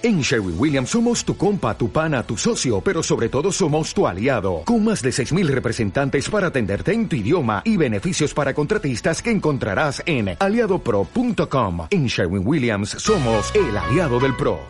En 0.00 0.20
Sherwin 0.20 0.54
Williams 0.56 0.90
somos 0.90 1.24
tu 1.24 1.36
compa, 1.36 1.76
tu 1.76 1.90
pana, 1.90 2.22
tu 2.22 2.36
socio, 2.36 2.80
pero 2.80 3.02
sobre 3.02 3.28
todo 3.28 3.50
somos 3.50 3.92
tu 3.92 4.06
aliado, 4.06 4.62
con 4.64 4.84
más 4.84 5.02
de 5.02 5.10
6.000 5.10 5.48
representantes 5.48 6.30
para 6.30 6.46
atenderte 6.48 6.92
en 6.92 7.08
tu 7.08 7.16
idioma 7.16 7.62
y 7.64 7.76
beneficios 7.76 8.32
para 8.32 8.54
contratistas 8.54 9.20
que 9.20 9.32
encontrarás 9.32 10.00
en 10.06 10.36
aliadopro.com. 10.38 11.88
En 11.90 12.06
Sherwin 12.06 12.46
Williams 12.46 12.90
somos 12.90 13.52
el 13.56 13.76
aliado 13.76 14.20
del 14.20 14.36
PRO. 14.36 14.60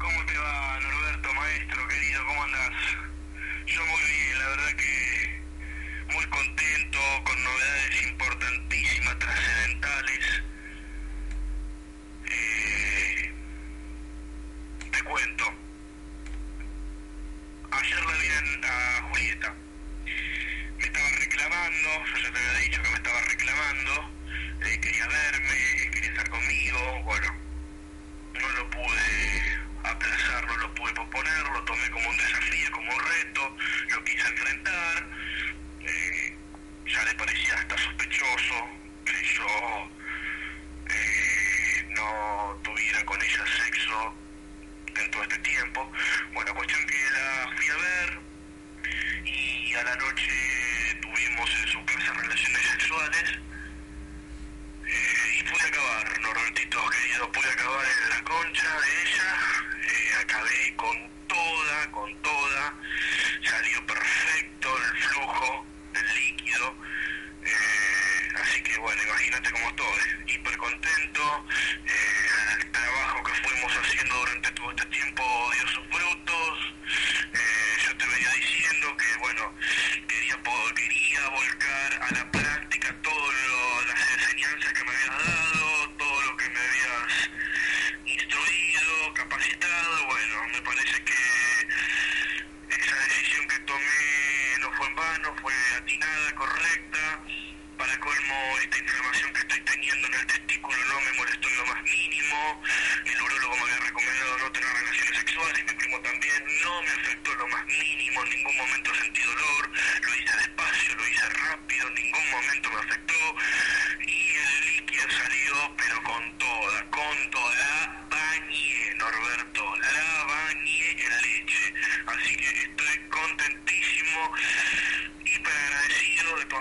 ¿Cómo 0.00 0.18
te 0.26 0.36
va, 0.36 0.78
Norberto, 0.80 1.28
maestro 1.34 1.88
querido? 1.88 2.20
¿Cómo 2.26 2.42
andás? 2.42 2.72
Yo 3.66 3.80
muy 3.86 4.02
bien, 4.10 4.38
la 4.40 4.48
verdad 4.48 4.76
que 4.76 6.14
muy 6.16 6.24
contento, 6.26 6.98
con 7.24 7.44
novedades 7.44 8.10
importantísimas, 8.10 9.18
trascendentales. 9.20 10.24
Eh, 12.30 13.32
te 14.90 15.02
cuento. 15.04 15.44
Ayer 17.70 18.00
la 18.04 18.12
vi 18.12 18.26
en- 18.26 18.64
a 18.64 19.08
Julieta. 19.08 19.54
Me 20.78 20.84
estaba 20.84 21.08
yo 21.88 22.16
ya 22.22 22.32
te 22.32 22.38
había 22.38 22.60
dicho 22.60 22.82
que 22.82 22.90
me 22.90 22.96
estaba 22.96 23.20
reclamando. 23.22 24.10
eh, 24.60 24.80
quería 24.80 25.06
verme, 25.06 25.90
quería 25.92 26.10
estar 26.10 26.28
conmigo, 26.28 27.02
bueno. 27.04 27.34
No 28.34 28.48
lo 28.50 28.70
pude 28.70 29.42
aplazar, 29.84 30.46
no 30.46 30.56
lo 30.58 30.74
pude 30.74 30.92
posponer, 30.94 31.42
lo 31.52 31.62
tomé 31.64 31.90
como 31.90 32.08
un 32.10 32.16
desafío, 32.16 32.70
como 32.72 32.92
un 32.94 33.00
reto, 33.04 33.56
lo 33.90 34.04
quise 34.04 34.28
enfrentar. 34.28 35.06
eh, 35.80 36.36
ya 36.86 37.04
le 37.04 37.14
parecía 37.14 37.54
hasta 37.54 37.76
sospechoso 37.78 38.68
que 39.04 39.24
yo 39.34 39.90
eh, 40.90 41.86
no 41.90 42.58
tuviera 42.62 43.04
con 43.04 43.20
ella 43.22 43.44
sexo 43.64 44.14
en 44.96 45.10
todo 45.10 45.22
este 45.22 45.38
tiempo. 45.38 45.90
Bueno, 46.32 46.54
cuestión 46.54 46.86
que 46.86 47.10
la 47.12 47.50
fui 47.56 47.68
a 47.68 47.76
ver 47.76 48.20
y 49.24 49.74
a 49.74 49.82
la 49.84 49.96
noche 49.96 50.57
tuvimos 51.48 51.64
en 51.64 51.68
su 51.72 51.84
casa 51.84 52.12
relaciones 52.12 52.62
sexuales. 52.62 53.24
Eh, 54.86 55.38
y 55.38 55.42
pude 55.44 55.68
acabar, 55.68 56.20
Norbertito 56.20 56.88
querido, 56.88 57.32
pude 57.32 57.50
acabar 57.50 57.86
en 57.86 58.08
la 58.10 58.22
concha 58.24 58.80
de 58.80 59.02
ella, 59.02 59.36
eh, 59.82 60.10
acabé 60.22 60.74
con 60.76 61.10
toda, 61.26 61.90
con 61.90 62.22
toda, 62.22 62.74
salió 63.44 63.86
perfecto 63.86 64.78
el 64.78 64.98
flujo 65.02 65.66
del 65.92 66.14
líquido, 66.14 66.74
eh, 67.44 68.28
así 68.42 68.62
que 68.62 68.78
bueno, 68.78 69.02
imagínate 69.02 69.50
cómo 69.50 69.68
estoy, 69.68 70.34
hiper 70.34 70.56
contento, 70.56 71.46
eh, 71.84 72.28
el 72.60 72.70
trabajo 72.70 73.22
que 73.24 73.32
fuimos 73.46 73.72
haciendo 73.76 74.14
durante 74.16 74.50
todo 74.52 74.70
este 74.70 74.86
tiempo 74.86 75.50
dio 75.52 75.68
sus 75.68 75.86
frutos, 75.88 76.74
yo 77.84 77.96
te 77.96 78.06
venía 78.06 78.30
diciendo 78.32 78.96
que 78.96 79.18
bueno, 79.18 79.54
volcar 81.30 82.02
a 82.02 82.10
la 82.12 82.30
práctica 82.30 82.94
todas 83.02 83.86
las 83.86 84.10
enseñanzas 84.12 84.72
que 84.72 84.84
me 84.84 84.90
habías 84.90 85.24
dado, 85.26 85.90
todo 85.98 86.22
lo 86.22 86.36
que 86.36 86.48
me 86.48 86.58
habías 86.58 87.30
instruido, 88.06 89.14
capacitado, 89.14 90.06
bueno, 90.06 90.42
me 90.52 90.62
parece 90.62 91.02
que 91.04 91.14
esa 92.68 92.96
decisión 92.96 93.48
que 93.48 93.58
tomé 93.60 94.58
no 94.60 94.72
fue 94.72 94.86
en 94.86 94.94
vano, 94.94 95.34
fue 95.42 95.54
atinada, 95.76 96.34
correcta. 96.34 97.22
Para 97.76 98.00
colmo, 98.00 98.58
esta 98.62 98.78
inflamación 98.78 99.32
que 99.32 99.40
estoy 99.40 99.60
teniendo 99.60 100.08
en 100.08 100.14
el 100.14 100.26
testículo 100.26 100.78
no 100.86 101.00
me 101.00 101.12
molestó 101.12 101.48
en 101.48 101.56
lo 101.56 101.66
más 101.66 101.82
mínimo. 101.84 102.62
El 103.04 103.22
urólogo 103.22 103.56
me 103.56 103.62
había 103.62 103.76
recomendado 103.86 104.38
no 104.38 104.52
tener 104.52 104.68
relaciones 104.68 105.16
sexuales, 105.18 105.64
mi 105.64 105.72
primo 105.74 106.00
también. 106.00 106.44
No 106.62 106.82
me 106.82 106.90
afectó 106.90 107.32
en 107.32 107.38
lo 107.38 107.48
más 107.48 107.66
mínimo, 107.66 108.24
en 108.24 108.30
ningún 108.30 108.56
momento 108.56 108.94
sentí 108.94 109.22
dolor. 109.22 109.67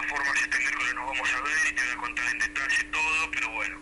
Formas, 0.07 0.41
este 0.41 0.57
miércoles 0.57 0.93
nos 0.95 1.05
vamos 1.05 1.33
a 1.33 1.41
ver 1.41 1.57
y 1.69 1.73
te 1.73 1.83
voy 1.83 1.91
a 1.91 1.97
contar 1.97 2.27
en 2.29 2.39
detalle 2.39 2.83
todo, 2.85 3.31
pero 3.31 3.49
bueno, 3.51 3.77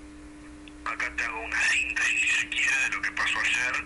acá 0.85 1.15
te 1.15 1.23
hago 1.23 1.39
una 1.39 1.61
síntesis, 1.69 2.21
si 2.21 2.27
se 2.27 2.49
quiere, 2.49 2.75
de 2.83 2.89
lo 2.89 3.01
que 3.01 3.11
pasó 3.11 3.39
ayer. 3.39 3.85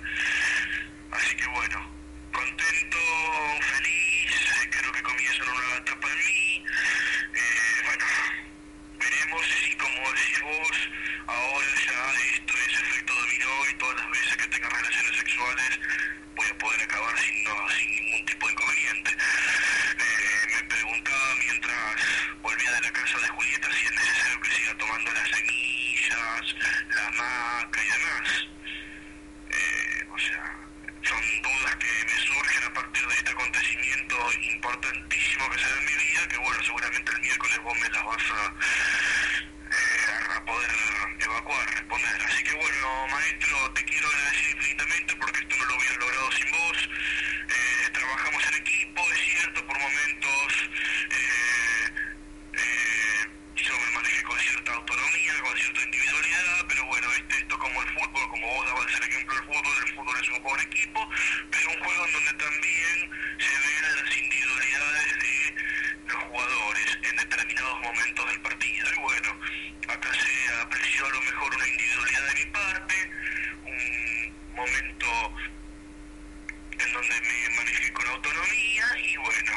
Así 1.11 1.35
que 1.35 1.47
bueno, 1.47 1.91
contento, 2.31 2.97
feliz, 3.61 4.31
eh, 4.31 4.69
creo 4.71 4.91
que 4.91 5.03
comienza 5.03 5.43
una 5.43 5.53
nueva 5.53 5.77
etapa 5.77 6.07
en 6.11 6.17
mí. 6.19 6.65
Eh, 7.33 7.81
bueno, 7.85 8.05
veremos 8.99 9.45
si, 9.45 9.75
como 9.75 10.13
decís 10.13 10.41
vos, 10.41 10.89
ahora 11.27 11.67
ya 11.85 12.13
esto 12.35 12.53
es 12.57 12.79
efecto 12.79 13.13
dominó 13.13 13.69
y 13.69 13.73
todas 13.75 13.95
las 13.97 14.11
veces 14.11 14.37
que 14.37 14.47
tenga 14.47 14.69
relaciones 14.69 15.17
sexuales 15.17 15.79
que 35.49 35.57
se 35.59 35.69
da 35.69 35.77
en 35.77 35.85
mi 35.85 35.95
vida, 35.95 36.27
que 36.27 36.37
bueno, 36.37 36.63
seguramente 36.63 37.11
el 37.11 37.21
miércoles 37.21 37.59
vos 37.63 37.79
me 37.79 37.89
las 37.89 38.03
vas 38.03 38.23
a, 38.31 38.53
eh, 39.71 40.35
a 40.35 40.45
poder 40.45 40.71
evacuar, 41.19 41.69
responder. 41.69 42.21
Así 42.25 42.43
que 42.43 42.53
bueno, 42.55 43.07
maestro, 43.11 43.71
te 43.73 43.85
quiero 43.85 44.07
agradecer 44.07 44.51
infinitamente 44.57 45.15
porque 45.15 45.39
esto 45.39 45.55
no 45.57 45.65
lo 45.65 45.75
hubiera 45.75 45.95
logrado 45.95 46.31
sin 46.31 46.51
vos. 46.51 46.89
Eh, 47.49 47.89
trabajamos 47.93 48.43
en 48.47 48.53
equipo, 48.55 49.01
es 49.13 49.19
cierto, 49.19 49.65
por 49.65 49.79
momentos 49.79 50.69
eh, 51.09 51.89
eh, 52.53 53.27
yo 53.55 53.73
me 53.79 53.91
manejé 53.91 54.23
con 54.23 54.39
cierta 54.39 54.73
autonomía, 54.73 55.33
con 55.41 55.57
cierta 55.57 55.81
individualidad, 55.83 56.65
pero 56.67 56.85
bueno, 56.85 57.07
viste, 57.09 57.37
esto 57.37 57.59
como 57.59 57.81
el 57.81 57.89
fútbol, 57.89 58.29
como 58.29 58.47
vos 58.47 58.65
dabas 58.67 58.95
el 58.95 59.03
ejemplo 59.09 59.35
del 59.35 59.45
fútbol, 59.45 59.87
el 59.87 59.95
fútbol 59.95 60.15
es 60.21 60.29
un 60.29 60.41
juego 60.41 60.57
en 60.57 60.67
equipo, 60.67 61.09
pero 61.51 61.69
un 61.69 61.79
juego 61.83 62.05
en 62.05 62.13
donde 62.13 62.33
también 62.33 63.11
se 63.39 63.49
ven 63.49 64.05
las 64.05 64.17
individualidades 64.17 65.19
de 65.19 65.55
los 66.13 66.23
jugadores 66.23 66.99
en 67.03 67.15
determinados 67.17 67.78
momentos 67.93 68.25
del 68.27 68.41
partido. 68.41 68.87
Y 68.95 68.99
bueno, 68.99 69.39
acá 69.87 70.09
se 70.13 70.53
apreció 70.61 71.05
a 71.05 71.09
lo 71.09 71.21
mejor 71.21 71.55
una 71.55 71.67
individualidad 71.67 72.27
de 72.27 72.33
mi 72.33 72.45
parte, 72.51 72.95
un 73.65 74.55
momento 74.55 75.09
en 76.71 76.93
donde 76.93 77.21
me 77.21 77.55
manejé 77.55 77.93
con 77.93 78.07
autonomía 78.07 78.85
y 79.03 79.17
bueno, 79.17 79.53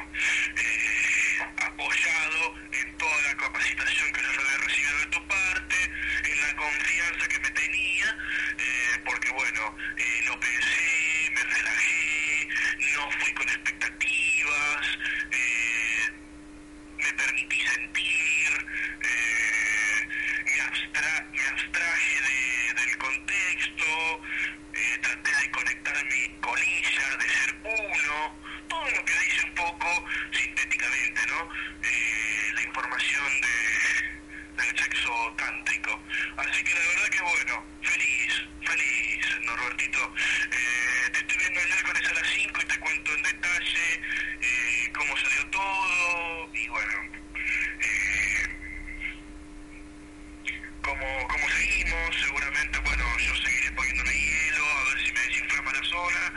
eh, 0.56 1.38
apoyado 1.58 2.54
en 2.72 2.96
toda 2.96 3.22
la 3.22 3.36
capacitación 3.36 4.12
que 4.12 4.22
yo 4.22 4.28
había 4.28 4.58
recibido 4.66 4.98
de 4.98 5.06
tu 5.06 5.28
parte, 5.28 5.76
en 6.24 6.40
la 6.40 6.56
confianza 6.56 7.28
que 7.28 7.38
me 7.40 7.50
tenía, 7.50 8.16
eh, 8.58 9.00
porque 9.04 9.30
bueno, 9.30 9.76
eh, 9.96 10.22
lo 10.26 10.40
pensé, 10.40 11.30
me 11.34 11.42
relajé, 11.44 12.48
no 12.96 13.10
fui 13.12 13.32
con 13.34 13.48
expectativas, 13.48 14.98
eh, 15.30 16.10
me 16.98 17.12
permití 17.14 17.60
sentir, 17.60 18.21
Así 36.48 36.64
que 36.64 36.74
la 36.74 36.80
verdad 36.80 37.08
que 37.08 37.22
bueno, 37.22 37.64
feliz, 37.82 38.32
feliz, 38.66 39.26
Norbertito. 39.42 40.14
Eh, 40.50 41.10
te 41.12 41.18
estoy 41.20 41.38
viendo 41.38 41.60
el 41.60 41.66
miércoles 41.68 42.08
a 42.08 42.14
las 42.14 42.28
5 42.30 42.60
y 42.60 42.64
te 42.64 42.78
cuento 42.80 43.14
en 43.14 43.22
detalle 43.22 44.00
eh, 44.40 44.92
cómo 44.92 45.16
salió 45.16 45.46
todo 45.50 46.50
y 46.54 46.68
bueno, 46.68 46.94
eh, 47.80 48.48
cómo, 50.82 51.28
cómo 51.28 51.48
seguimos. 51.50 52.16
Seguramente, 52.20 52.78
bueno, 52.80 53.18
yo 53.18 53.36
seguiré 53.36 53.70
poniéndome 53.72 54.12
hielo, 54.12 54.64
a 54.64 54.84
ver 54.94 55.06
si 55.06 55.12
me 55.12 55.20
desinflama 55.20 55.72
la 55.72 55.82
zona. 55.84 56.32